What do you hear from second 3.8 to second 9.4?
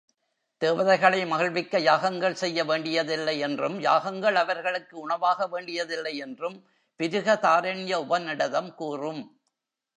யாகங்கள் அவர்களுக்கு உணவாகவேண்டியதில்லையென்றும் பிருகதாரண்யக உபநிடதம் கூறும்.